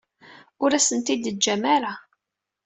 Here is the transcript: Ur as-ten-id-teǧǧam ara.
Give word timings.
Ur 0.63 0.71
as-ten-id-teǧǧam 0.77 1.63
ara. 1.75 1.93